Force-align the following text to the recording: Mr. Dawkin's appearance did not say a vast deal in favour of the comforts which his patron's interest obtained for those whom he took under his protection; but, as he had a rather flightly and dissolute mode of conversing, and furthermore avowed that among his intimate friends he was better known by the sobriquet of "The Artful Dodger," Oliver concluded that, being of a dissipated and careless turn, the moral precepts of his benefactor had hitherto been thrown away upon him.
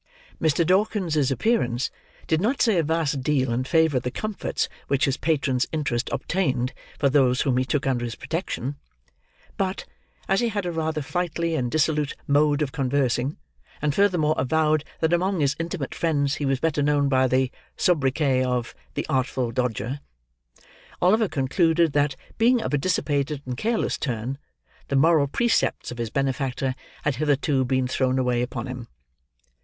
Mr. 0.41 0.65
Dawkin's 0.65 1.29
appearance 1.29 1.91
did 2.25 2.41
not 2.41 2.59
say 2.59 2.79
a 2.79 2.83
vast 2.83 3.21
deal 3.21 3.51
in 3.53 3.63
favour 3.65 3.97
of 3.97 4.01
the 4.03 4.09
comforts 4.09 4.67
which 4.87 5.05
his 5.05 5.15
patron's 5.15 5.67
interest 5.71 6.09
obtained 6.11 6.73
for 6.97 7.07
those 7.07 7.41
whom 7.41 7.55
he 7.57 7.65
took 7.65 7.85
under 7.85 8.03
his 8.03 8.15
protection; 8.15 8.77
but, 9.57 9.85
as 10.27 10.39
he 10.39 10.49
had 10.49 10.65
a 10.65 10.71
rather 10.71 11.01
flightly 11.03 11.53
and 11.55 11.69
dissolute 11.69 12.15
mode 12.25 12.63
of 12.63 12.71
conversing, 12.71 13.37
and 13.79 13.93
furthermore 13.93 14.33
avowed 14.39 14.83
that 15.01 15.13
among 15.13 15.39
his 15.39 15.55
intimate 15.59 15.93
friends 15.93 16.33
he 16.37 16.47
was 16.47 16.59
better 16.59 16.81
known 16.81 17.07
by 17.07 17.27
the 17.27 17.51
sobriquet 17.77 18.43
of 18.43 18.73
"The 18.95 19.05
Artful 19.07 19.51
Dodger," 19.51 19.99
Oliver 20.99 21.27
concluded 21.27 21.93
that, 21.93 22.15
being 22.39 22.59
of 22.63 22.73
a 22.73 22.77
dissipated 22.79 23.43
and 23.45 23.55
careless 23.55 23.99
turn, 23.99 24.39
the 24.87 24.95
moral 24.95 25.27
precepts 25.27 25.91
of 25.91 25.99
his 25.99 26.09
benefactor 26.09 26.73
had 27.03 27.17
hitherto 27.17 27.63
been 27.65 27.87
thrown 27.87 28.17
away 28.17 28.41
upon 28.41 28.65
him. 28.65 28.87